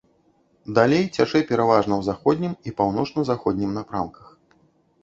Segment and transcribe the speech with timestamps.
[0.79, 4.39] Далей цячэ пераважна ў заходнім і паўночна-заходнім напрамках.